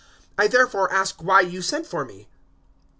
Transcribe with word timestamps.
I 0.35 0.47
therefore 0.47 0.91
ask 0.91 1.21
why 1.21 1.41
you 1.41 1.61
sent 1.61 1.85
for 1.85 2.03
me." 2.05 2.27